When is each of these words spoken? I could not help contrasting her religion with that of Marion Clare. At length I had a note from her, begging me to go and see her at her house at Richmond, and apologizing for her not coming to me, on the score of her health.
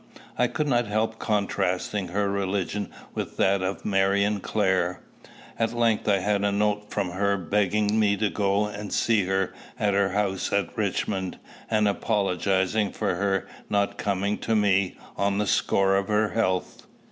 I 0.35 0.47
could 0.47 0.67
not 0.67 0.87
help 0.87 1.19
contrasting 1.19 2.07
her 2.07 2.27
religion 2.27 2.89
with 3.13 3.37
that 3.37 3.61
of 3.61 3.85
Marion 3.85 4.39
Clare. 4.39 5.01
At 5.59 5.73
length 5.73 6.07
I 6.09 6.17
had 6.17 6.43
a 6.43 6.51
note 6.51 6.89
from 6.89 7.11
her, 7.11 7.37
begging 7.37 7.99
me 7.99 8.17
to 8.17 8.31
go 8.31 8.65
and 8.65 8.91
see 8.91 9.25
her 9.25 9.53
at 9.77 9.93
her 9.93 10.09
house 10.09 10.51
at 10.51 10.75
Richmond, 10.75 11.37
and 11.69 11.87
apologizing 11.87 12.91
for 12.93 13.13
her 13.13 13.47
not 13.69 13.99
coming 13.99 14.39
to 14.39 14.55
me, 14.55 14.97
on 15.17 15.37
the 15.37 15.45
score 15.45 15.95
of 15.95 16.07
her 16.07 16.29
health. 16.29 16.87